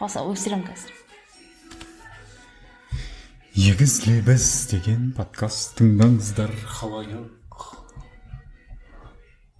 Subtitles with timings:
[0.00, 0.92] өсіремін қазір
[3.52, 7.66] егіз лебіз деген подкаст тыңдаңыздар халайық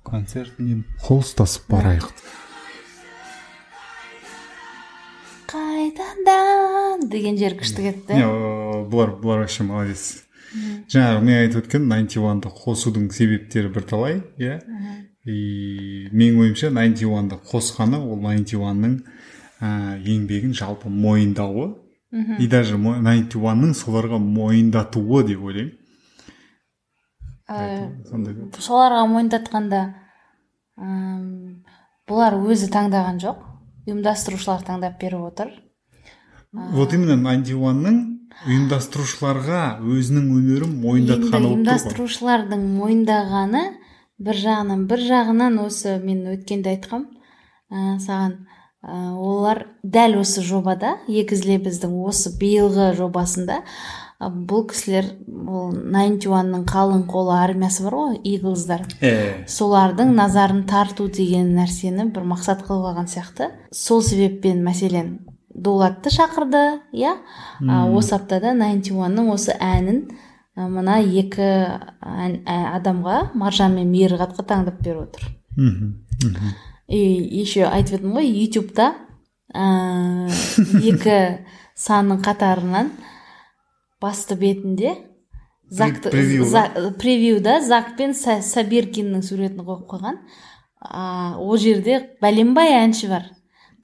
[0.09, 2.09] концертінен қол ұстасып барайық
[5.53, 8.33] қайтадан деген жері күшті кетті иә
[8.89, 10.25] бұлар бұлар вообще молодец
[10.89, 14.57] жаңағы мен айтып өткен найнти уанды қосудың себептері бірталай иә
[15.29, 19.03] и менің ойымша найнти уанды қосқаны ол найнти уанның
[19.61, 21.77] еңбегін жалпы мойындауы.
[22.41, 25.77] И даже найнти уанның соларға мойындатуы деп ойлаймын.
[28.59, 29.83] Соларға мойындатқанда
[32.11, 33.45] бұлар өзі таңдаған жоқ.
[33.87, 35.55] Ұйымдастырушылар таңдап беріп отыр.
[36.53, 38.03] Вот именно найнти уанның
[38.49, 43.63] ұйымдастырушыларға өзінің өнерін мойындатқаны ұйымдастырушылардың мойындағаны
[44.19, 47.07] бір жағынан бір жағынан осы мен өткенде айтқам.
[47.71, 53.61] Ә, саған ә, олар дәл осы жобада егіз лебіздің осы биылғы жобасында.
[54.21, 55.07] Бұл кісілер
[55.49, 58.85] ол найнти уанның қалың қолы армиясы бар ғой иглздар.
[59.01, 59.45] Ә.
[59.49, 63.51] солардың назарын тарту деген нәрсені бір мақсат қылып алған сияқты.
[63.73, 65.19] Сол себеппен мәселен
[65.55, 67.17] дулатты шақырды иә?
[67.97, 70.11] Осы аптада найнти уанның осы әнін
[70.57, 71.49] мына екі
[72.45, 75.31] адамға маржан мен мейірғатқа таңдап беріп отыр.
[76.91, 76.99] И
[77.41, 78.91] еще айтып едім ғой ютубта
[80.91, 81.17] екі
[81.79, 82.91] санның қатарынан
[84.03, 84.97] басты бетінде
[85.71, 86.11] закты
[86.99, 90.19] превьюда зак пен сабиркиннің суретін қойып қойған.
[90.81, 93.29] А, ол жерде бәленбай әнші бар.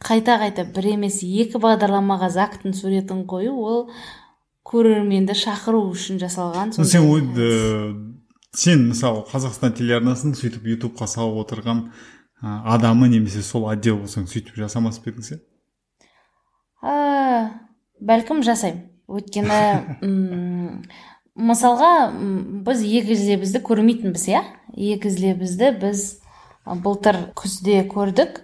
[0.02, 3.80] Қайта қайта бір емес екі бағдарламаға зактың суретін қою ол
[4.66, 6.74] көрерменді шақыру үшін жасалған.
[6.74, 7.06] Сен
[8.56, 11.90] сен мысалы қазақстан телеарнасын сөйтіп ютубқа салып отырған
[12.74, 15.40] адамы немесе сол отдел болсаң сөйтіп жасамас па едің сен
[18.00, 19.58] бәлкім жасаймын өйткені
[21.36, 21.90] мысалға
[22.66, 24.42] біз егіз лебізді көрмейтінбіз иә
[24.74, 26.06] егіз лебізді біз
[26.66, 28.40] былтыр күзде көрдік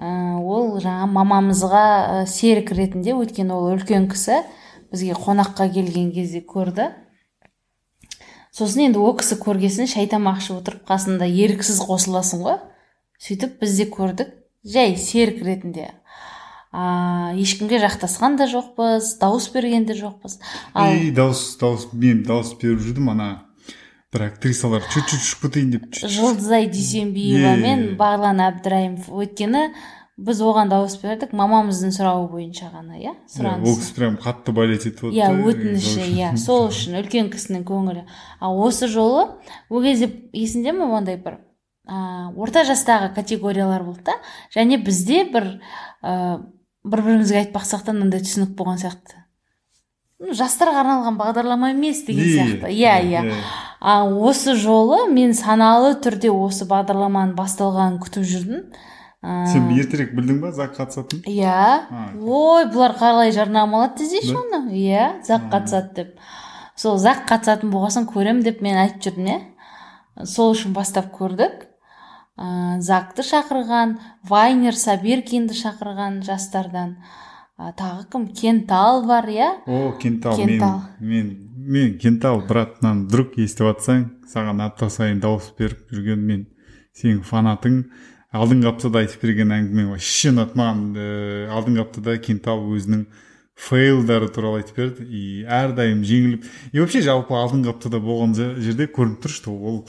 [0.00, 4.40] ол жаңа мамамызға серік ретінде өйткені ол үлкен кісі
[4.90, 6.90] бізге қонаққа келген кезде көрді
[8.56, 12.58] сосын енді ол кісі көргесін шай тамақ ішіп отырып қасында еріксіз қосыласың ғой
[13.20, 14.36] сөйтіп біз де көрдік.
[14.64, 15.92] Жай серік ретінде
[16.70, 20.38] а ешкімге жақтасқан да жоқпыз дауыс берген де жоқпыз.
[20.74, 23.30] Ал и дауыс дауыс мен дауыс беріп жүрдім ана
[24.14, 29.10] бір актрисалар чуть чуть ұшып кетейін деп жұлдызай дүйсенбиева мен бағлан әбдірайымов.
[29.10, 29.66] Өйткені
[30.20, 33.66] біз оған дауыс бердік мамамыздың сұрауы бойынша ғана иә сұраныс.
[33.66, 35.18] Ол кісі прям қатты болеть етіп отыр.
[35.18, 38.06] Иә өтініші иә сол үшін үлкен кісінің көңілі.
[38.38, 39.30] Ал осы жолы
[39.70, 41.40] ол кезде есіңде ме ондай бір
[41.88, 44.18] ә, орта жастағы категориялар болды да.
[44.54, 45.48] Және бізде бір
[46.02, 46.42] ә,
[46.84, 49.20] бір бірімізге айтпақсақ та мынандай түсінік болған сияқты.
[50.20, 52.68] Жастарға арналған бағдарлама емес деген сияқты.
[52.74, 53.24] Иә иә.
[53.80, 58.66] А осы жолы мен саналы түрде осы бағдарламаның басталғанын күтіп жүрдім.
[59.20, 61.24] Сен ертерек білдің ба зак қатысатынын?
[61.28, 62.20] Иә.
[62.20, 64.60] Ой бұлар қалай жарнамалады десейші оны?
[64.76, 66.14] Иә зак қатысады деп.
[66.76, 69.40] Сол зак қатысатын болған соң көремін деп мен айтып жүрдім иә.
[70.28, 71.69] Сол үшін бастап көрдік.
[72.38, 73.96] Ә, закты шақырған
[74.28, 76.96] вайнер сабиркинді шақырған жастардан.
[77.58, 78.28] Ә, тағы кім?
[78.36, 79.50] Кентал бар иә?
[79.66, 80.82] О кентал, кентал.
[81.00, 86.46] мен мен кентал братынан вдруг естіп жатсаң саған апта сайын дауыс беріп жүрген мен
[86.96, 87.82] сенің фанатың.
[88.32, 91.06] Алдыңғы аптада айтып берген әңгімең вообще ұнады маған ә,
[91.50, 93.04] алдыңғы аптада кентал өзінің
[93.60, 95.06] фейлдары туралы айтып берді.
[95.10, 99.82] И әрдайым жеңіліп и вообще жалпы алдыңғы аптада болған жерде көрініп тұр что ол.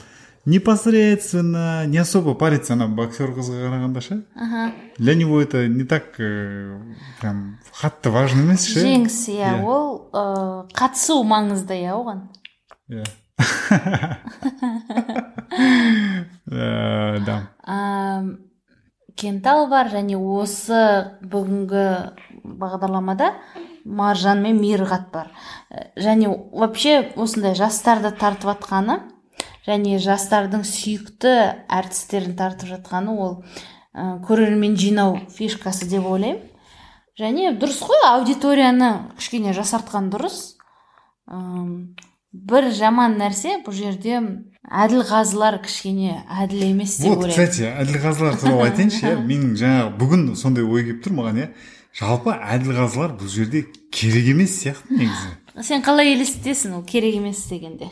[0.44, 4.22] Непосредственно не особо парится ана боксер қызға қарағанда ше?
[4.34, 6.78] Ага для него это не так э,
[7.20, 8.80] прям қатты важно емес ше?
[8.84, 12.28] Жеңіс иә ол ә, қатысу маңызды иә оған?
[12.88, 13.04] Иә.
[16.52, 17.36] Да.
[19.16, 21.84] Кентал бар және осы бүгінгі
[22.42, 23.32] бағдарламада
[23.84, 25.30] маржан мен мейірғат бар.
[25.96, 29.00] Және вообще осындай жастарды тартып жатқаны
[29.66, 31.34] және жастардың сүйікті
[31.70, 33.34] әртістерін тартып жатқаны ол
[33.94, 36.40] ә, көрермен жинау фишкасы деп ойлаймын.
[37.18, 40.56] Және дұрыс қой аудиторияны кішкене жасартқан дұрыс.
[41.28, 41.38] Ә,
[42.32, 44.18] бір жаман нәрсе бұл жерде
[44.62, 47.28] әділғазылар кішкене әділ емес деп ойлаймын.
[47.28, 49.20] вот кстати әділғазылар туралы айтайыншы иә.
[49.20, 51.48] Менің жаңағы бүгін сондай ой келіп тұр маған иә.
[51.92, 55.36] Жалпы әділғазылар бұл жерде керек емес сияқты негізі.
[55.60, 57.90] Сен қалай елестетесің ол керек емес дегенде?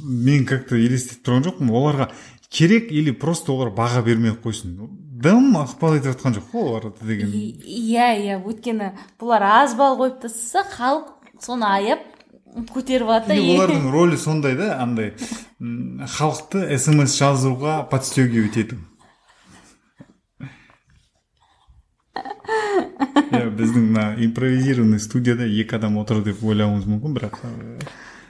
[0.00, 1.70] Мен как то елестетіп тұрған жоқпын.
[1.70, 2.10] Оларға
[2.48, 4.76] керек или просто олар баға бермей ақ қойсын.
[5.16, 7.32] Дым ықпал етіп жатқан жоқ қой олар деген.
[7.32, 12.04] Иә иә өйткені бұлар аз балл қойып тастаса халық соны аяп
[12.72, 15.12] көтеріп жатыр олардың рөлі сондай да андай
[15.60, 18.78] халықты смс жазуға подстегивать ету
[22.16, 27.34] иә біздің мына импровизированный студияда екі адам отыр деп ойлауыңыз мүмкін бірақ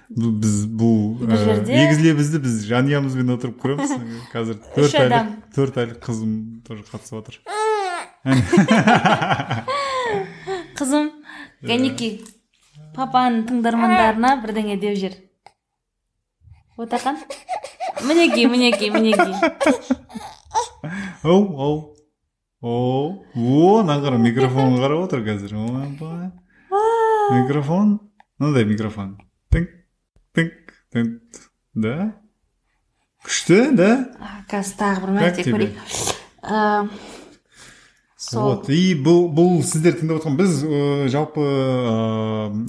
[0.08, 1.18] біз бұл
[1.66, 3.90] негізінде бізді біз жанұямызбен отырып көреміз.
[4.34, 5.26] Қазір төрт айлық
[5.56, 6.32] төрт айлық қызым
[6.66, 7.34] тоже қатысып жатыр
[10.78, 11.04] қызым
[11.66, 12.12] кәнекей
[12.96, 15.14] папаның тыңдармандарына бірдеңе деп жібер
[16.78, 17.16] отақан?
[18.06, 19.34] Мінекей мінекей мінекей
[21.24, 21.95] оу оу.
[22.62, 25.52] О мынаны қара микрофонға қарап отыр қазір
[27.36, 27.98] микрофон
[28.38, 29.18] мынандай микрофон
[31.74, 32.14] да
[33.26, 33.90] күшті да
[34.48, 35.76] қазір тағы бір мәрте көрейік
[38.32, 40.56] вот и бұл бұл сіздер тыңдап отқан біз
[41.12, 41.44] жалпы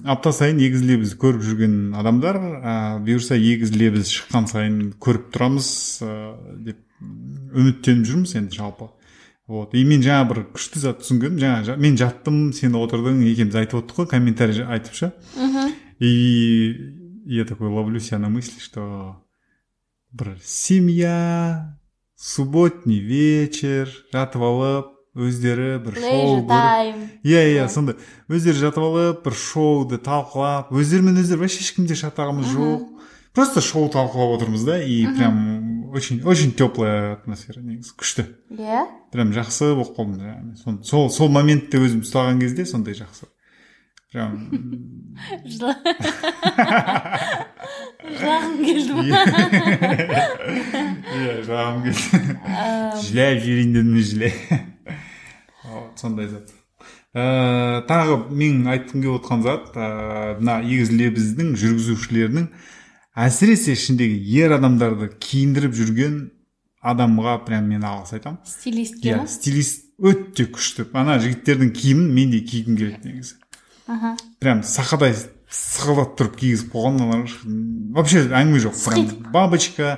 [0.04, 2.42] апта сайын егізілебіз көріп жүрген адамдар
[3.08, 5.72] бұйырса егізілебіз шыққан сайын көріп тұрамыз
[6.68, 6.84] деп
[7.56, 8.92] үміттеніп жүрміз енді жалпы
[9.48, 9.74] вот.
[9.74, 14.04] И мен жаңа бір күшті зат түсінгенім жаңа мен жаттым сен отырдың екеуміз айтып отырдық
[14.04, 15.12] қой комментарий айтып ше.
[16.00, 16.76] И
[17.26, 19.24] я такой ловлю себя на мысли, что
[20.12, 21.80] бір семья
[22.16, 26.44] субботний вечер жатып алып өздері бір шоу
[27.26, 27.98] иә иә сондай
[28.30, 32.86] өздері жатып алып бір шоуды талқылап өздерімен өздері вообще ешкімде шатағымыз жоқ.
[33.34, 35.57] Просто шоу талқылап отырмыз да и прям
[35.94, 38.26] очень очень теплая атмосфера негізі күшті.
[38.52, 38.86] Иә?
[39.14, 43.28] Прям жақсы болып қалдым сол сол моментте өзім ұстаған кезде сондай жақсы.
[44.12, 44.38] Прям
[48.08, 49.04] жылағым келді ма?
[51.18, 52.38] Иә жылағым келді.
[53.04, 54.32] Жылап жіберейін дедім жыла
[56.00, 56.54] сондай зат.
[57.18, 62.46] Ыыы тағы менің айтқым келіп отқан зат мына егіз лебіздің жүргізушілерінің
[63.18, 66.20] әсіресе ішіндегі ер адамдарды киіндіріп жүрген
[66.86, 68.40] адамға прям мен алғыс айтамын.
[68.46, 70.86] Стилистке иә стилист өте күшті.
[70.94, 73.36] Ана жігіттердің киімін мен де кигім келеді негізі.
[74.42, 75.16] Прям сақадай
[75.48, 77.34] сықылдатып тұрып кигізіп қойған аналар
[77.98, 78.76] вообще әңгіме жоқ.
[78.86, 79.98] Прям бабочка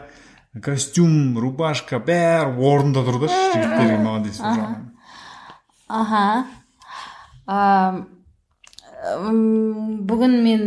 [0.63, 4.39] костюм рубашка бәрі орнында тұр да жігіттерге молодец
[5.89, 6.45] аха.
[10.09, 10.63] бүгін мен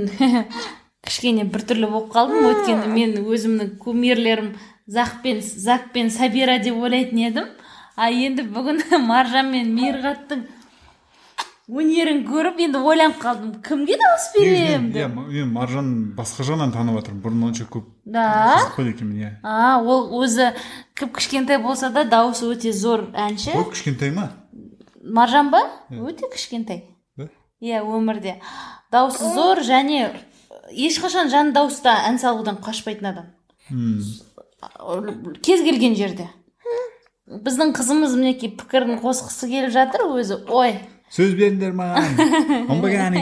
[1.02, 2.46] кішкене біртүрлі болып қалдым.
[2.52, 4.54] Өйткені мен өзімнің кумирлерім
[4.86, 7.52] зақ пен зак пен сабира деп ойлайтын едім.
[7.96, 10.46] А енді бүгін маржан мен мейірғаттың
[11.72, 13.52] өнерін көріп енді ойланып қалдым.
[13.64, 15.12] Кімге дауыс беремін деп?
[15.12, 18.24] иә мен маржан басқа жағынан танып жатырмын бұрын онша көп да?
[18.58, 19.30] қызықпайды екенмін иә.
[19.42, 20.50] А ол өзі
[20.98, 23.54] кіп кішкентай болса да дауысы өте зор әнші.
[23.56, 24.30] Ол кішкентай ма?
[25.02, 25.62] Маржан ба?
[25.90, 26.84] Өте кішкентай.
[27.62, 28.40] Иә өмірде.
[28.90, 30.10] Дауысы зор және
[30.70, 33.26] ешқашан жан дауыста ән салудан қашпайтын адам.
[35.42, 36.28] Кез келген жерде.
[37.26, 40.76] Біздің қызымыз мінекей пікірін қосқысы келіп жатыр өзі ой
[41.12, 42.02] сөз беріңдер маған.
[42.72, 43.16] Оңбаған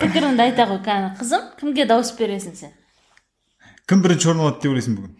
[0.00, 2.72] пікіріңді айта ғой кәні қызым кімге дауыс бересің сен?
[3.88, 5.16] Кім бірінші орын алады деп ойлайсың бүгін?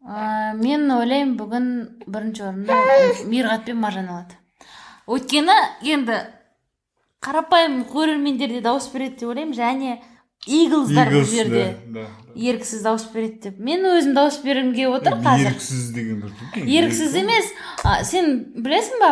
[0.00, 1.66] Ә, мен ойлаймын бүгін
[2.06, 2.72] бірінші орынды
[3.30, 4.38] мирғат пен маржан алады.
[5.10, 5.56] Өйткені
[5.94, 6.20] енді
[7.20, 9.56] қарапайым көрермендер де дауыс береді деп ойлаймын.
[9.56, 10.00] Және
[10.48, 11.64] иглздар бұл жерде
[12.32, 13.58] еріксіз дауыс береді деп.
[13.60, 16.22] Мен өзім дауыс бергім келіп отыр қазір еріксіз деген
[16.64, 17.50] еріксіз емес.
[18.08, 19.10] Сен білесің ба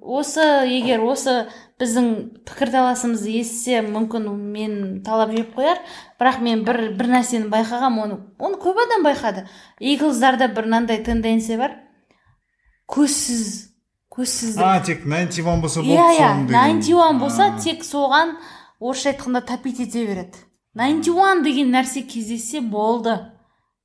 [0.00, 1.44] осы егер осы
[1.80, 2.08] біздің
[2.48, 4.74] пікірталасымызды естісе мүмкін мен
[5.04, 5.80] талап жеп қояр.
[6.20, 9.44] Бірақ мен бір бір нәрсені байқағам оны оны көп адам байқады.
[9.78, 11.76] Иглздарда бір мынандай тенденция бар.
[12.88, 13.69] Көзсіз
[14.10, 18.36] көзсіздік а тек найнти уан болса болды иә иә найнти уан болса тек соған
[18.80, 20.38] орысша айтқанда топить ете береді.
[20.74, 23.16] Найнти уан деген нәрсе кездессе болды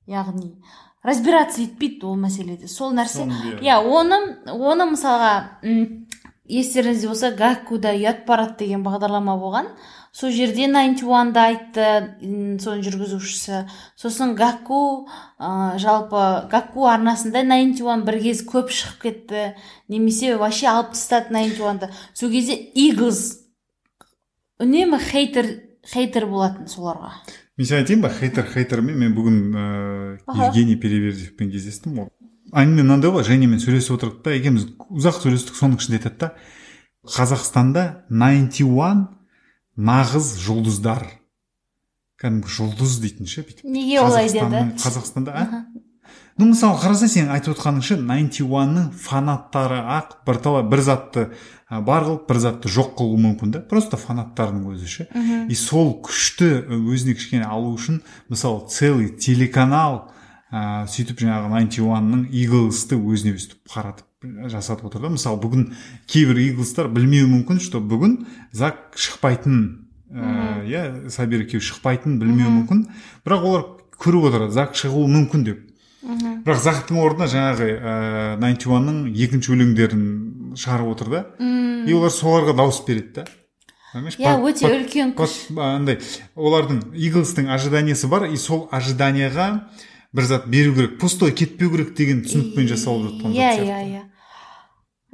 [0.07, 0.55] яғни
[1.03, 2.67] разбираться етпейді ол мәселеде.
[2.67, 3.27] Сол нәрсе
[3.61, 4.17] иә оны
[4.49, 5.61] оны мысалға
[6.45, 9.69] естеріңізде болса гаккуда ұят парад деген бағдарлама болған.
[10.15, 11.87] Сол жерде найнти уанды айтты
[12.63, 13.65] соның жүргізушісі.
[13.99, 15.07] Сосын гакку
[15.37, 19.45] ә, жалпы гакку арнасында найнти уан бір кез көп шығып кетті.
[19.91, 23.41] Немесе вообще алып тастады найнти уанды сол кезде иглз
[24.63, 25.51] үнемі хейтер
[25.83, 27.11] хейтер болатын соларға.
[27.59, 32.13] Мен саған айтайын ба хейтер хейтермен мен бүгін ыыы евгений переверзевпен кездестім ғой
[32.55, 36.29] әңгіме мынандай ғой женямен сөйлесіп отырдық та екеуміз ұзақ сөйлестік соның ішінде айтады да.
[37.05, 39.07] Қазақстанда найнти уан
[39.75, 41.07] нағыз жұлдыздар.
[42.21, 43.65] Кәдімгі жұлдыз дейтін ше бүйтіп.
[43.67, 44.63] Неге олай деді?
[44.79, 45.65] Қазақстанда а?
[46.35, 51.23] Ну мысалы қарасаң сен айтып отқаныңша найнти уанның фанаттары ақ бірталай бір затты
[51.69, 55.07] бар қылып бір затты жоқ қылуы мүмкін да просто фанаттардың өзі ше.
[55.47, 60.09] И сол күшті өзіне кішкене алу үшін мысалы целый телеканал
[60.51, 64.07] ә, сөйтіп жаңағы найнти уанның иглсты өзіне өстіп қаратып
[64.51, 65.69] жасатып отыр да мысалы бүгін
[66.11, 72.83] кейбір иглстар білмеуі мүмкін что бүгін зак шықпайтын иә ә, сабир екеуі шықпайтынын білмеуі мүмкін.
[73.25, 73.63] Бірақ олар
[73.99, 75.63] көріп отырады зак шығуы мүмкін деп.
[76.45, 80.05] Бірақ зактың орнына жаңағы ыыы найнти уанның екінші өлеңдерін
[80.61, 81.23] шығарып отыр да.
[81.41, 83.25] И олар соларға дауыс береді да.
[83.95, 85.47] Иә өте үлкен күш.
[85.55, 86.01] андай
[86.35, 89.69] олардың иглстың ожиданиясы бар и сол ожиданияға
[90.13, 94.03] бір зат беру керек пустой кетпеу керек деген түсінікпен жасалып жатқан иә иә иә.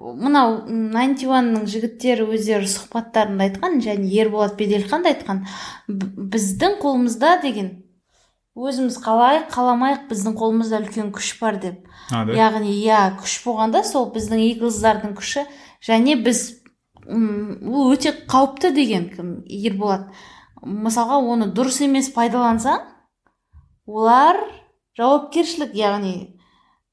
[0.01, 5.43] Мынау найнти уанның жігіттері өздері сұхбаттарында айтқан және ерболат беделхан да айтқан
[5.88, 7.72] біздің қолымызда деген
[8.58, 11.86] өзіміз қалайық қаламайық біздің қолымызда үлкен күш бар деп.
[12.12, 15.46] Яғни иә күш болғанда сол біздің иглздардың күші
[15.86, 16.41] және біз
[17.08, 19.29] ол өте қауіпті деген кім?
[19.48, 20.10] Ерболат.
[20.62, 22.84] Мысалға оны дұрыс емес пайдалансаң
[23.88, 24.41] олар
[25.00, 26.31] жауапкершілік яғни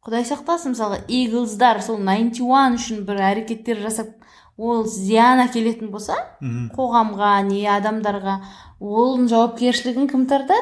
[0.08, 4.14] құдай сақтасын мысалға иглздар сол найнти уан үшін бір әрекеттер жасап
[4.56, 8.38] ол зиян әкелетін болса қоғамға не адамдарға
[8.80, 10.56] оның жауапкершілігін кім тартады?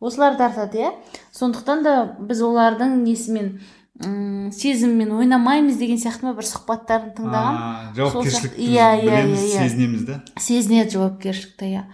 [0.00, 0.90] Осылар тартады иә?
[1.36, 3.60] Сондықтан да біз олардың несімен
[4.02, 10.18] м сезіммен ойнамаймыз деген сияқты ма бір сұхбаттарын тыңдағанмын жауапкершілікті иә иә иә сезінеміз да
[10.40, 11.84] сезінеді жауапкершілікті иә.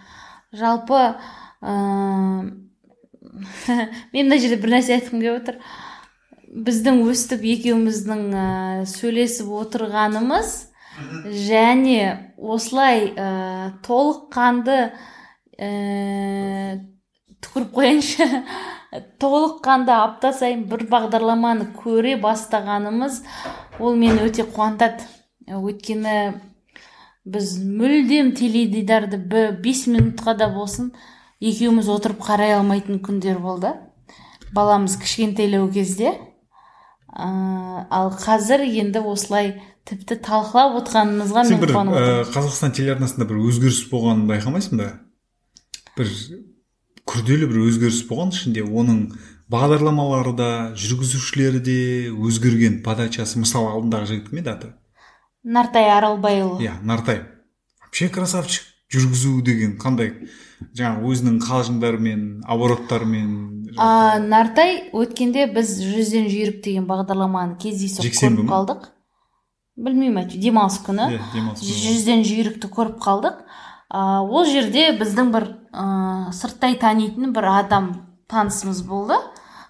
[0.56, 1.02] Жалпы
[1.60, 2.54] ыыы
[4.14, 5.60] мен мына жерде бір нәрсе айтқым келіп отыр.
[6.48, 8.46] Біздің өстіп екеуміздің ә,
[8.88, 10.54] сөйлесіп отырғанымыз
[11.48, 12.00] және
[12.38, 13.28] осылай ә,
[13.84, 14.78] толыққанды
[15.58, 16.80] ә,
[17.44, 18.26] түкіріп қояйыншы
[19.20, 23.20] толыққанды апта сайын бір бағдарламаны көре бастағанымыз
[23.78, 25.04] ол мені өте қуантады.
[25.48, 26.40] Өйткені
[27.28, 29.20] біз мүлдем теледидарды
[29.62, 30.92] бес минутқа да болсын
[31.40, 33.74] екеуміз отырып қарай алмайтын күндер болды.
[34.52, 36.16] Баламыз кішкентайлау кезде.
[37.12, 37.28] Ә,
[37.90, 39.54] ал қазір енді осылай
[39.88, 41.74] тіпті талқылап отқанымызға мен бір
[42.34, 44.90] қазақстан телеарнасында бір өзгеріс болғанын байқамайсың ба?
[45.96, 46.12] бір
[47.08, 49.00] күрделі бір өзгеріс болған ішінде оның
[49.50, 51.78] бағдарламалары да жүргізушілері де
[52.12, 54.72] өзгерген подачасы мысалы алдындағы жігіт кім еді аты?
[55.44, 56.60] Нартай аралбайұлы.
[56.60, 57.22] Иә нартай.
[57.80, 58.66] Вообще красавчик.
[58.92, 60.14] Жүргізу деген қандай
[60.78, 63.32] жаңағы өзінің қалжыңдарымен обороттарымен
[63.76, 68.86] а, нартай өткенде біз жүзден жүйрік деген бағдарламаны кездейсоқ көріп қалдық.
[69.78, 71.10] Білмеймін әйтеуір демалыс күні.
[71.14, 71.76] Иә демалыс күні.
[71.84, 73.44] Жүзден жүйрікті көріп қалдық.
[73.88, 77.92] А, ол жерде біздің бір ә, сырттай танитын бір адам
[78.32, 79.20] танысымыз болды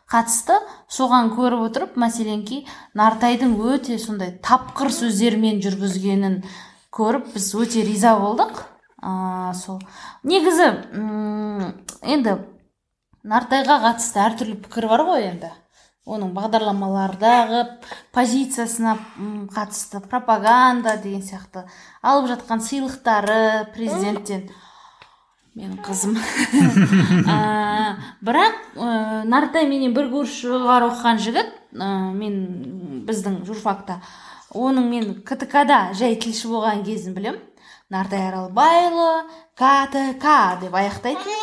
[0.09, 0.57] қатысты.
[0.89, 2.63] Соған көріп отырып мәселенки
[2.97, 6.41] нартайдың өте сондай тапқыр сөздермен жүргізгенін
[6.95, 8.65] көріп біз өте риза болдық.
[9.03, 9.81] Ә, сол.
[10.27, 10.69] Негізі
[12.03, 12.39] енді
[13.29, 15.51] нартайға қатысты әртүрлі пікір бар ғой енді.
[16.09, 17.65] Оның бағдарламалардағы
[18.17, 18.95] позициясына
[19.53, 21.67] қатысты пропаганда деген сияқты.
[22.01, 24.49] Алып жатқан сыйлықтары президенттен.
[25.59, 26.17] Менің қызым.
[28.25, 33.99] Бірақ ә, нартай менен бір курс жоғары оқыған жігіт ә, мен біздің журфакта
[34.55, 37.41] оның мен ктк да жай тілші болған кезін білем
[37.91, 40.25] нартай аралбайұлы ктк
[40.63, 41.37] деп аяқтайды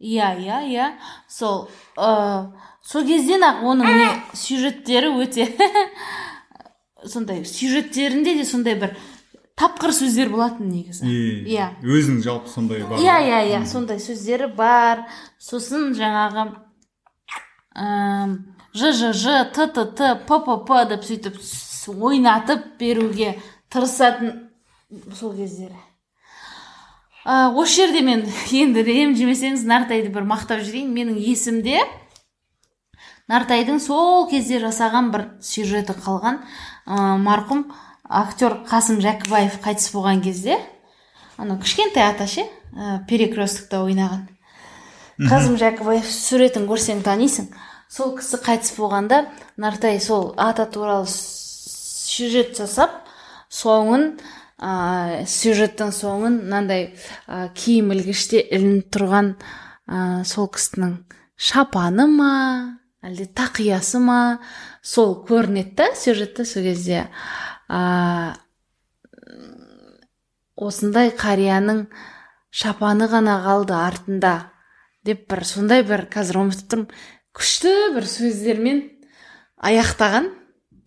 [0.00, 0.88] иә иә иә.
[1.28, 5.48] Сол сол кезден ақ оның не сюжеттері өте
[7.04, 8.96] сондай сюжеттерінде де сондай бір
[9.60, 11.04] тапқыр сөздер болатын негізі.
[11.04, 11.74] Иә.
[11.84, 13.64] өзінің жалпы сондай бар иә иә иә.
[13.66, 15.04] Сондай сөздері бар.
[15.38, 16.48] Сосын жаңағы
[18.72, 21.36] ж ж ж т т т п п п деп сөйтіп
[21.90, 24.49] ойнатып беруге тырысатын
[25.14, 25.76] сол кездері.
[27.24, 31.82] Осы жерде мен енді ренжімесеңіз нартайды бір мақтап жіберейін менің есімде
[33.28, 36.40] нартайдың сол кезде жасаған бір сюжеті қалған
[36.86, 37.66] ә, марқұм
[38.08, 40.56] актер қасым жәкібаев қайтыс болған кезде
[41.36, 44.26] анау кішкентай ата ше ә, перекресткте ойнаған
[45.28, 47.50] қасым жәкібаев суретін көрсең танисың.
[47.90, 49.26] Сол кісі қайтыс болғанда
[49.60, 53.02] нартай сол ата туралы сюжет жасап
[53.52, 54.14] соңын
[54.60, 56.90] ә, сюжеттің соңын мынандай
[57.26, 59.32] ә, киім ілгіште ілініп тұрған
[59.88, 60.98] ә, сол кісінің
[61.40, 62.34] шапаны ма
[63.00, 64.20] әлде тақиясы ма
[64.84, 67.06] сол көрінеді да сюжетте сол кезде.
[67.68, 68.36] А,
[70.60, 71.86] осындай қарияның
[72.52, 74.34] шапаны ғана қалды артында
[75.06, 76.90] деп бір сондай бір қазір ұмытып тұрмын
[77.36, 78.82] күшті бір сөздермен
[79.64, 80.28] аяқтаған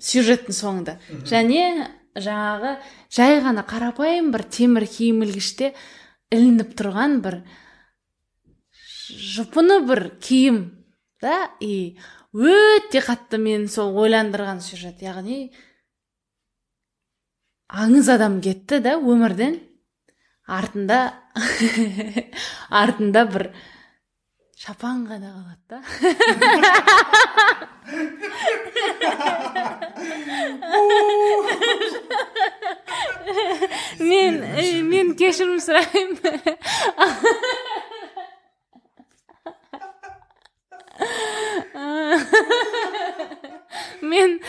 [0.04, 0.98] сюжеттің соңында.
[1.30, 2.78] Және жаңағы
[3.14, 5.74] жай ғана қарапайым бір темір киім ілгіште
[6.34, 7.42] ілініп тұрған бір
[9.14, 10.64] жұпыны бір киім
[11.24, 11.50] да?
[11.60, 11.98] И
[12.34, 15.02] өте қатты мен сол ойландырған сюжет.
[15.04, 15.54] Яғни
[17.72, 19.62] аңыз адам кетті да өмірден.
[20.44, 21.00] Артында
[22.84, 23.48] артында бір
[24.64, 25.80] шапан ғана қалады да
[34.12, 34.40] мен
[34.88, 36.16] мен кешірім сұраймын
[44.14, 44.40] мен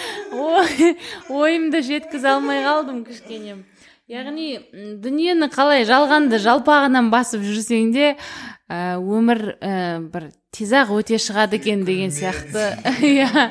[1.28, 3.54] ойымды жеткізе алмай қалдым кішкене
[4.11, 4.58] яғни
[5.00, 8.11] дүниені қалай жалғанды жалпағынан басып жүрсең де
[8.68, 9.76] ә, өмір ә,
[10.12, 12.66] бір тез ақ өте шығады екен деген сияқты.
[13.00, 13.49] Иә.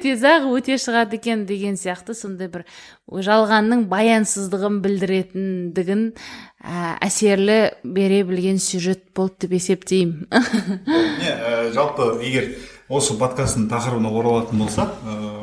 [0.00, 2.64] Тез ақ өте шығады екен деген сияқты сондай бір
[3.04, 10.24] жалғанның баянсыздығын білдіретіндігін ә, әсерлі бере білген сюжет болды деп есептеймін.
[11.20, 11.36] Не
[11.76, 12.54] жалпы егер
[12.88, 14.96] осы подкасттың тақырыбына оралатын болсақ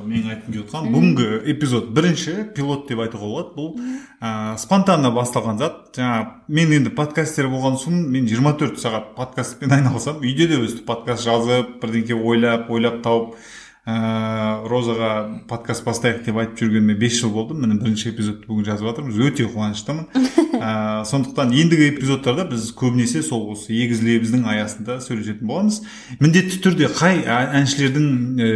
[0.08, 3.54] менің айтқым келіп отқан бүгінгі эпизод бірінші пилот деп айтуға болады.
[3.58, 3.76] Бұл
[4.22, 5.78] ә, спонтанно басталған зат.
[5.98, 10.26] Жаңа мен енді подкастер болған соң мен 24 сағат подкастпен айналысамын.
[10.26, 13.38] Үйде де өстіп подкаст жазып бірдеңке ойлап ойлап тауып
[13.88, 13.98] ә,
[14.68, 15.14] розаға
[15.50, 17.58] подкаст бастайық деп айтып жүргеніме бес жыл болды.
[17.58, 19.24] Міне бірінші эпизодты бүгін жазып жатырмыз.
[19.30, 20.08] Өте қуаныштымын.
[20.60, 25.82] ә, сондықтан ендігі эпизодтарда біз көбінесе сол осы егіз лебіздің аясында сөйлесетін боламыз.
[26.20, 28.08] Міндетті түрде қай әншілердің
[28.42, 28.52] ә,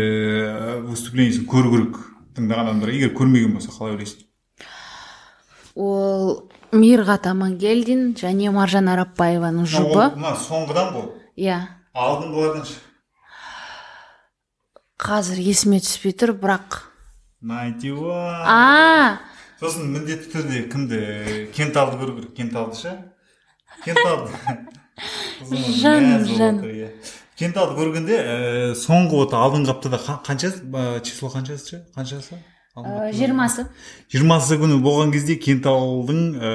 [0.89, 1.99] выступлениесін көру керек
[2.37, 4.27] тыңдаған адамдар егер көрмеген болса қалай ойлайсың?
[5.75, 6.31] Ол
[6.75, 10.11] мирғат амангелдин және маржан арапбаеваның жұбы.
[10.15, 11.59] мына соңғыдан ғой иә.
[11.95, 12.79] Алдыңғылардан ше
[15.01, 16.83] қазір есіме түспей тұр бірақ
[17.41, 17.89] найнти
[18.45, 19.17] а!
[19.61, 20.99] Сосын міндетті түрде кімді
[21.53, 22.93] кенталды көру керек кенталды ше?
[23.85, 24.33] Кенталды
[25.81, 26.57] жан жан
[27.37, 28.33] кенталды көргенде ә,
[28.77, 30.49] соңғы вот алдыңғы аптада қанша
[31.05, 31.83] число қаншасы ше?
[31.93, 32.41] Қаншасы?
[33.13, 33.67] Жиырмасы.
[34.09, 36.51] Жиырмасы күні болған кезде кенталдың ә,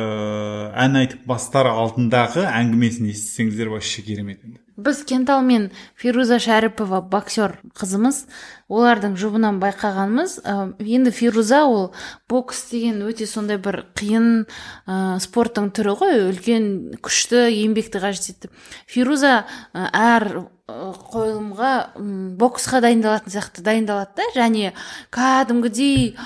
[0.87, 4.66] ән айтып бастар алдындағы әңгімесін естісеңіздер вообще керемет енді.
[4.87, 8.25] Біз кентал мен фируза шәріпова боксер қызымыз
[8.71, 11.93] олардың жұбынан байқағанымыз ә, енді фируза ол
[12.31, 14.47] бокс деген өте сондай бір қиын
[14.87, 16.69] ә, спорттың түрі ғой үлкен
[17.03, 18.51] күшті еңбекті қажет етті.
[18.91, 19.43] Фируза
[19.75, 21.73] әр қойылымға
[22.41, 24.73] боксқа дайындалатын сияқты дайындалады да және
[25.15, 26.17] кәдімгідей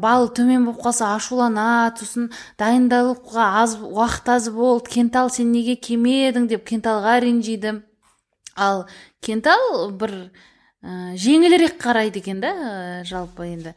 [0.00, 6.48] бал төмен болып қалса ашуланады сосын дайындалуға аз уақыт аз болды кентал сен неге келмедің
[6.48, 7.82] деп кенталға ренжиді.
[8.56, 8.86] Ал
[9.20, 10.30] кентал бір
[10.82, 13.74] ә, жеңілірек қарайды екен да ә, жалпы енді.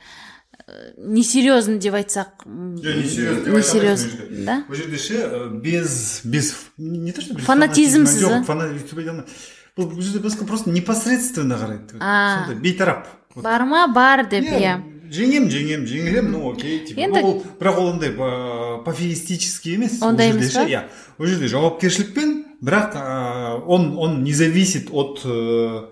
[0.66, 4.64] Ә, несерьезный деп айтсақ не серьезный да?
[4.70, 8.24] Бұл жерде ше без без не то что фанатизмсіз
[9.78, 13.08] бұл жерде просто непосредственно қарайды сондай бейтарап.
[13.36, 13.88] Бар ма?
[13.88, 14.80] Бар деп иә
[15.12, 17.00] жеңем жеңем жеңілемін ну окей типа.
[17.02, 18.12] Енді ол бірақ ол ондай
[18.86, 20.02] пофигистический емес.
[20.02, 20.66] Ондай емес па?
[20.66, 20.86] иә
[21.20, 25.90] ол жерде жауапкершілікпен бірақ ә, он он не зависит от ә,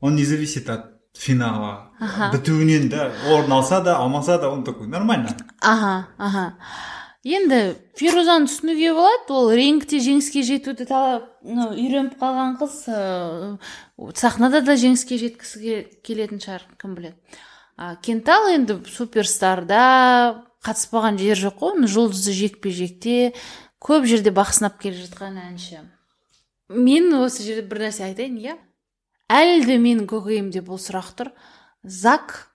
[0.00, 1.90] он не зависит от финала.
[2.00, 2.30] Ага.
[2.32, 5.30] бітуінен да орын алса да алмаса да он такой нормально.
[5.60, 6.54] Аха аха
[7.24, 13.58] енді фирузаны түсінуге болады ол рингте жеңіске жетуді талап ну, үйреніп қалған қыз ә,
[14.14, 17.16] сахнада да жеңіске жеткісі келетін шығар кім біледі.
[17.76, 23.18] А кентал енді суперстарда қатыспаған жер жоқ қой жұлдызды жекпе жекте
[23.82, 25.82] көп жерде бақ сынап келе жатқан әнші.
[26.68, 28.56] Мен осы жерде бір нәрсе айтайын иә?
[29.28, 31.32] Әлі де менің көкейімде бұл сұрақ тұр.
[31.84, 32.54] Зак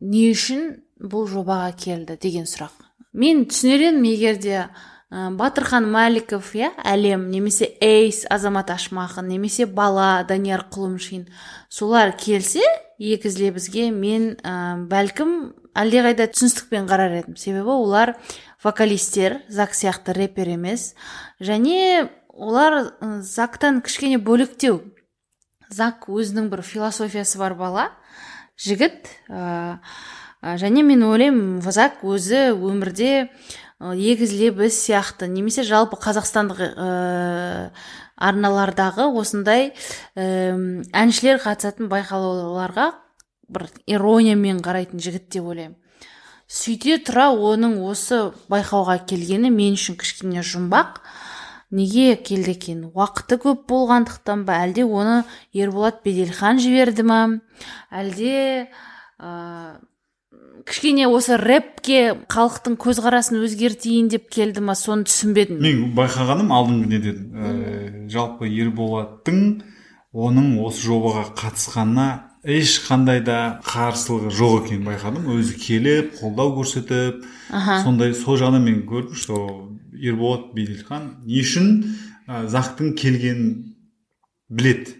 [0.00, 2.74] не үшін бұл жобаға келді деген сұрақ.
[3.12, 9.66] Мен түсінер едім егер де ә, батырхан мәліков иә әлем немесе эйс азамат ашмақын немесе
[9.66, 11.28] бала данияр құлымшин
[11.70, 12.62] солар келсе
[12.98, 17.36] екізле бізге мен ә, бәлкім әлдеқайда түсіністікпен қарар едім.
[17.38, 18.16] Себебі олар
[18.62, 20.94] вокалистер зак сияқты рэпер емес.
[21.40, 24.80] Және олар зактан кішкене бөлектеу.
[25.68, 27.90] Зак өзінің бір философиясы бар бала
[28.58, 29.78] жігіт ә,
[30.40, 33.28] және мен ойлаймын зак өзі өмірде
[33.78, 35.28] егіз лебіз сияқты.
[35.28, 36.88] Немесе жалпы қазақстандық ә,
[38.16, 39.72] арналардағы осындай
[40.16, 40.56] ә,
[40.94, 42.92] әншілер қатысатын байқауларға
[43.48, 45.76] бір ирониямен қарайтын жігіт деп ойлаймын.
[46.48, 51.02] Сөйте тұра оның осы байқауға келгені мен үшін кішкене жұмбақ.
[51.70, 52.84] Неге келді екен?
[52.94, 54.62] Уақыты көп болғандықтан ба?
[54.64, 57.20] Әлде оны ерболат беделхан жіберді ма?
[57.92, 58.68] Әлде
[59.20, 59.80] ә,
[60.68, 64.76] кішкене осы рэпке халықтың көзқарасын өзгертейін деп келді ма?
[64.78, 65.60] Соны түсінбедім.
[65.60, 67.52] Мен байқағаным алдыңғы неден ә,
[68.12, 69.44] жалпы ерболаттың
[70.16, 72.08] оның осы жобаға қатысқанына
[72.48, 75.28] ешқандай да қарсылығы жоқ екенін байқадым.
[75.36, 77.26] Өзі келіп қолдау көрсетіп
[77.84, 81.68] сондай сол жағынан мен көрдім что ерболат беделхан не үшін
[82.28, 83.74] ә, зақтың келгенін
[84.48, 84.96] біледі.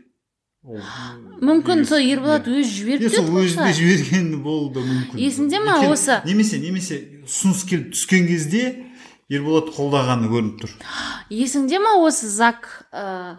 [0.69, 5.21] Мүмкін сол ерболат өзі жіберіп сол өзі де жіберген болуы мүмкін.
[5.23, 6.19] Есіңде ма осы?
[6.29, 8.65] немесе немесе ұсыныс келіп түскен кезде
[9.33, 10.75] ерболат қолдағаны көрініп тұр.
[11.33, 13.37] Есіңде ма осы зак ә,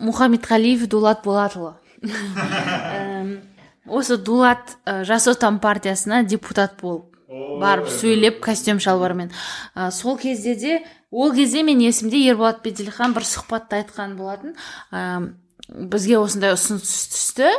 [0.00, 1.74] мұхаммедқалиев дулат болатұлы?
[3.82, 9.32] Осы дулат ә, жас отан партиясына депутат болып барып сөйлеп костюм шалбармен.
[9.74, 14.56] Ә, сол кезде де ол кезде мен есімде ерболат беделхан бір сұхбатта айтқан болатын.
[14.92, 15.32] Ә,
[15.68, 17.52] бізге осындай ұсыныс түсті.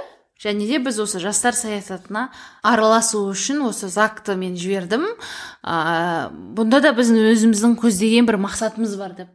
[0.44, 2.28] Және де біз осы жастар саясатына
[2.62, 5.06] араласу үшін осы закты мен жібердім.
[5.64, 9.32] Ә, бұнда да біздің өзіміздің көздеген бір мақсатымыз бар деп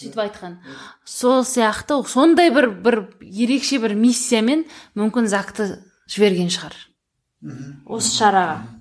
[0.00, 0.58] сөйтіп айтқан.
[1.04, 4.64] Сол сияқты сондай бір бір ерекше бір миссиямен
[4.96, 5.74] мүмкін закты
[6.08, 6.76] жіберген шығар.
[7.84, 8.79] Осы шараға.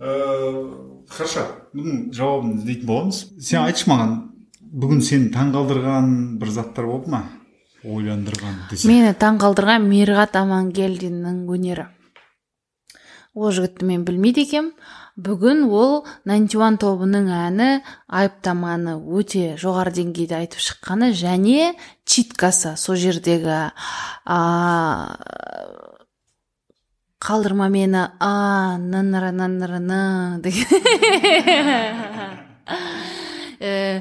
[0.00, 0.64] Ыыы
[1.10, 1.44] хорошо.
[1.76, 3.20] Бұның жауабын іздейтін боламыз.
[3.42, 4.16] Сен айтшы маған
[4.60, 6.10] бүгін сені таңғалдырған
[6.40, 7.24] бір заттар болды ма?
[7.84, 11.86] Ойландырған десе мені таңғалдырған мирғат амангелдиннің өнері.
[13.34, 14.72] Ол жігітті мен білмейді екенмін
[15.20, 17.70] бүгін ол нантиуан тобының әні
[18.08, 21.72] айыптаманы өте жоғары деңгейде айтып шыққаны және
[22.04, 23.70] читкасы сол жердегі
[27.20, 30.66] қалдырма мені а ныныры нынырыны деген.
[33.60, 34.00] Э,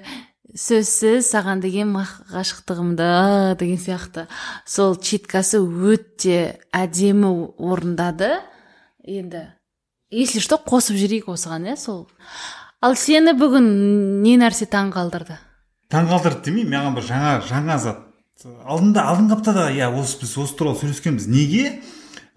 [0.56, 1.92] сөзсіз саған деген
[2.32, 4.24] ғашықтығымды деген сияқты.
[4.64, 8.38] Сол читкасы өте әдемі орындады.
[9.04, 9.50] Енді
[10.12, 12.08] если что қосып жіберейік осыған иә сол.
[12.82, 15.38] Ал сені бүгін не нәрсе таң қалдырды?
[15.92, 18.06] Таң қалдырды демеймін маған бір жаңа жаңа зат.
[18.66, 21.28] Алдында алдыңғы аптада иә осы біз осы туралы сөйлескенбіз.
[21.28, 21.82] Неге?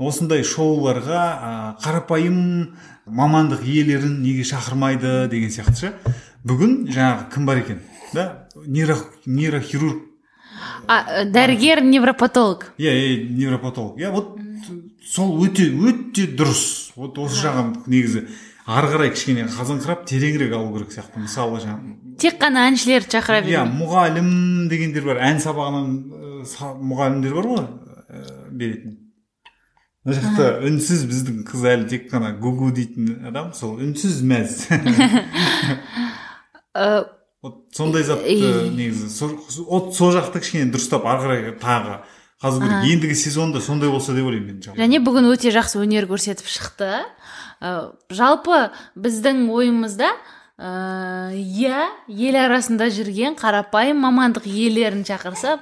[0.08, 1.50] Осындай шоуларға ә,
[1.82, 2.38] қарапайым
[3.06, 5.92] мамандық иелерін неге шақырмайды деген сияқты ше?
[6.44, 7.82] Бүгін жаңағы кім бар екен?
[8.12, 8.46] Да?
[8.66, 10.02] Нейро, нейрохирург.
[10.86, 12.72] А, дәрігер невропатолог.
[12.78, 13.98] Иә иә невропатолог.
[13.98, 14.36] Иә вот
[15.06, 16.92] сол өте өте дұрыс.
[16.96, 18.26] Вот осы жағы негізі
[18.66, 21.22] ары қарай кішкене қазыңқырап тереңірек алу керек сияқты.
[21.24, 23.54] Мысалы жаңағы тек қана әншілерді шақыра беру.
[23.54, 25.22] иә мұғалім дегендер бар.
[25.24, 25.96] Ән сабағынан
[26.82, 27.66] мұғалімдер бар ғой
[28.50, 28.98] беретін.
[30.04, 34.66] Мына жақта үнсіз біздің қыз әлі тек қана гугу дейтін адам сол үнсіз мәз
[37.42, 42.02] вот сондай затты негізі сол жақты кішкене дұрыстап ары қарай тағы
[42.42, 46.48] қазу керек ендігі сезонда сондай болса деп ойлаймын мен және бүгін өте жақсы өнер көрсетіп
[46.50, 47.04] шықты.
[47.62, 50.10] Ә, жалпы біздің ойымызда
[50.58, 55.60] иә ел арасында жүрген қарапайым мамандық иелерін шақырса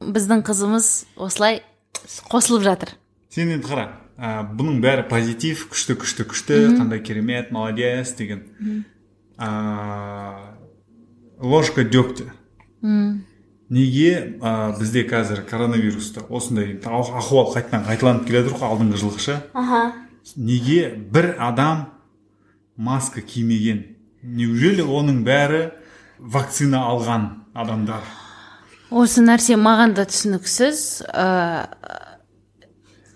[0.00, 1.62] біздің қызымыз осылай
[2.30, 2.94] қосылып жатыр.
[3.30, 3.86] Сен енді қара
[4.18, 8.44] ә, бұның бәрі позитив күшті күшті күшті қандай керемет молодец деген.
[9.38, 9.48] Ә,
[11.40, 12.32] ложка дегтя
[13.70, 19.36] неге ә, бізде қазір коронавирусты осындай ахуал қайтадан қайталанып келе жатыр ғой алдыңғы жылғыша
[20.36, 21.86] неге бір адам
[22.76, 23.96] маска кимеген?
[24.22, 25.70] Неужели оның бәрі
[26.18, 28.02] вакцина алған адамдар?
[28.90, 31.06] Осы нәрсе маған да түсініксіз.
[31.08, 32.09] Ә...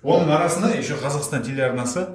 [0.05, 2.07] оның арасында еще қазақстан телеарнасы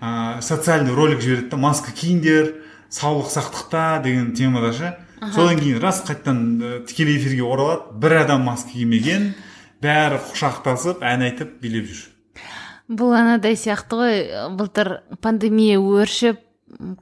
[0.00, 2.54] ә, социальный ролик жібереді да маска киіңдер
[2.90, 4.94] саулық сақтықта деген темада ше.
[5.34, 7.92] Содан кейін рас қайтадан тікелей эфирге оралады.
[8.00, 9.34] Бір адам маска кимеген
[9.84, 12.08] бәрі құшақтасып ән айтып билеп жүр.
[12.90, 14.20] Бұл анадай сияқты ғой.
[14.56, 16.40] Былтыр пандемия өршіп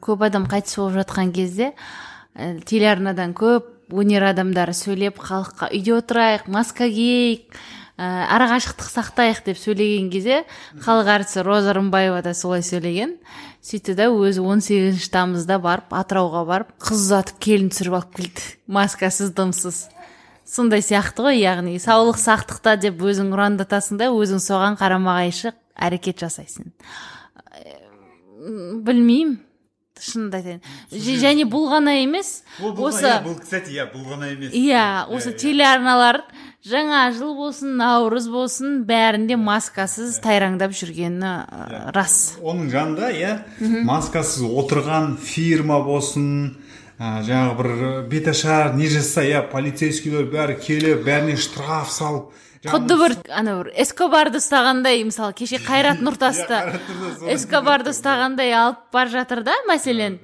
[0.02, 1.72] көп адам қайтыс болып жатқан кезде
[2.34, 7.56] ә, телеарнадан көп өнер адамдары сөйлеп халыққа үйде отырайық маска киейік
[7.98, 10.44] ә, арақашықтық сақтайық деп сөйлеген кезде
[10.84, 13.16] халық әртісі роза рымбаева да солай сөйлеген.
[13.58, 18.46] Сөйтті да өзі 18 сегізінші тамызда барып атырауға барып қыз ұзатып келін түсіріп алып келді.
[18.70, 19.88] Маскасыз дымсыз.
[20.46, 26.22] Сондай сияқты ғой яғни саулық сақтықта деп өзің ұрандатасың да өзің соған қарама қайшы әрекет
[26.22, 26.70] жасайсың.
[28.86, 29.40] Білмеймін.
[30.00, 30.60] Шынымды айтайын.
[31.22, 34.54] Және бұл ғана емес осы бұл кстати иә бұл ғана емес.
[34.54, 36.22] Иә осы телеарналар
[36.68, 42.38] жаңа жыл болсын наурыз болсын бәрінде маскасыз тайраңдап жүргені рас.
[42.42, 43.36] Оның жанында иә
[43.88, 46.58] маскасыз отырған фирма болсын
[46.98, 47.72] ә, жаңағы бір
[48.10, 52.34] беташар не жасаса иә полицейскийлер бәрі келіп бәріне штраф салып
[52.64, 56.58] құдды бір ана бір эскобарды ұстағандай мысалы кеше қайрат нұртасты
[57.34, 60.18] эскобарды ұстағандай алып бара жатыр да мәселен.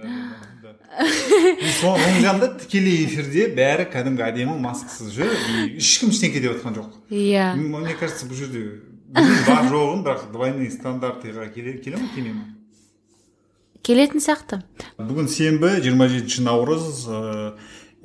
[1.80, 6.90] Соның жанында тікелей эфирде бәрі кәдімгі әдемі маскасыз жүр и ешкім ештеңке деп жатқан жоқ.
[7.10, 7.54] Иә.
[7.58, 8.66] Мне кажется бұл жерде
[9.14, 12.46] бар жоғын бірақ двойные стандартыға келе ма келмей ма
[13.84, 14.62] келетін сияқты.
[14.98, 17.18] Бүгін сенбі 27 наурыз ә,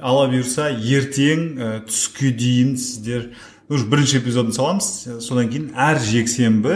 [0.02, 3.30] алла бұйырса ертең ә, түске дейін сіздер
[3.70, 4.88] уже бірінші эпизодын саламыз.
[5.22, 6.76] Содан кейін әр жексенбі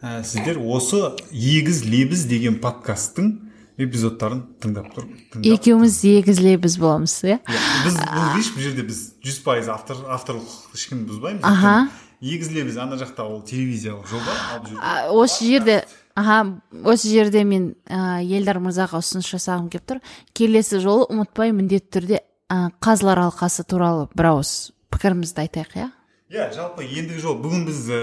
[0.00, 3.32] ә, сіздер осы егіз лебіз деген подкасттың
[3.80, 7.40] эпизодтарын тыңдап тұрып екеуміз егіз лебіз боламыз иә?
[7.84, 11.42] Біз бұл бұл жерде біз жүз пайыз автор авторлық ешкімді бұзбаймыз.
[11.42, 11.90] Аха.
[12.20, 14.34] Егіз лебіз ана жақта ол телевизиялық жоба
[14.80, 15.80] ал осы жерде
[16.14, 16.42] аха
[16.84, 20.02] осы жерде мен ә, елдар мырзаға ұсыныс жасағым келіп тұр.
[20.36, 24.52] Келесі жолы ұмытпай міндетті түрде ә, қазылар алқасы туралы бір ауыз
[24.92, 25.88] пікірімізді айтайық иә?
[26.30, 28.00] Иә жалпы ендігі жолы бүгін біз ә,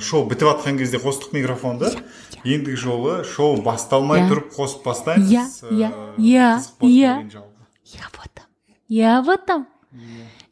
[0.00, 1.90] шоу бітіп жатқан кезде қостық микрофонды.
[2.44, 4.28] Ендігі жолы шоу басталмай Иә.
[4.30, 5.32] тұрып қосып бастаймыз.
[5.32, 6.50] Иә, иә, иә,
[6.84, 7.14] иә.
[7.94, 8.46] я в этом
[8.88, 9.66] я в этом.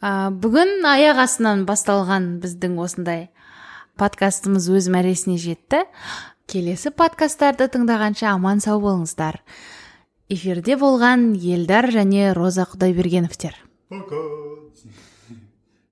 [0.00, 3.28] А, бүгін аяқ астынан басталған біздің осындай
[4.00, 5.84] подкастымыз өз мәресіне жетті.
[6.50, 9.40] Келесі подкасттарды тыңдағанша аман сау болыңыздар.
[10.28, 13.56] Эфирде болған елдар және роза құдайбергеновтер.
[13.88, 14.53] Пока!